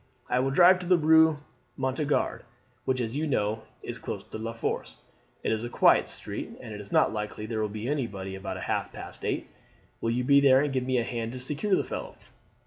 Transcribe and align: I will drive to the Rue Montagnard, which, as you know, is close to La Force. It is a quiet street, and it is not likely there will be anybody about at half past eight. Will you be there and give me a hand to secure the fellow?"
I 0.31 0.39
will 0.39 0.49
drive 0.49 0.79
to 0.79 0.87
the 0.87 0.97
Rue 0.97 1.37
Montagnard, 1.77 2.41
which, 2.85 2.99
as 2.99 3.15
you 3.15 3.27
know, 3.27 3.61
is 3.83 3.99
close 3.99 4.23
to 4.23 4.37
La 4.39 4.51
Force. 4.51 5.03
It 5.43 5.51
is 5.51 5.63
a 5.63 5.69
quiet 5.69 6.07
street, 6.07 6.53
and 6.59 6.73
it 6.73 6.81
is 6.81 6.91
not 6.91 7.13
likely 7.13 7.45
there 7.45 7.61
will 7.61 7.69
be 7.69 7.87
anybody 7.87 8.33
about 8.33 8.57
at 8.57 8.63
half 8.63 8.91
past 8.91 9.23
eight. 9.23 9.45
Will 10.01 10.09
you 10.09 10.23
be 10.23 10.41
there 10.41 10.59
and 10.61 10.73
give 10.73 10.87
me 10.87 10.97
a 10.97 11.03
hand 11.03 11.33
to 11.33 11.39
secure 11.39 11.75
the 11.75 11.83
fellow?" 11.83 12.15